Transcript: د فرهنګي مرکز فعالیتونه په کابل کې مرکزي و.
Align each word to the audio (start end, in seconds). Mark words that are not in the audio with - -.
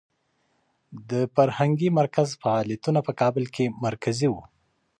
د 1.09 1.11
فرهنګي 1.35 1.89
مرکز 1.99 2.29
فعالیتونه 2.41 2.99
په 3.07 3.11
کابل 3.21 3.45
کې 3.55 3.65
مرکزي 3.85 4.27
و. 4.31 4.35